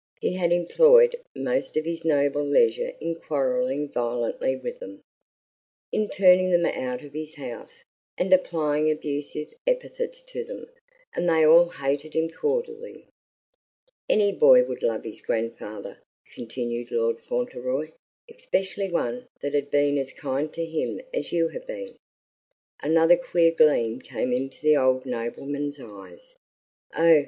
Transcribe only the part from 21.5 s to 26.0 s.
been." Another queer gleam came into the old nobleman's